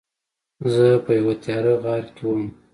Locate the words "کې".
2.15-2.23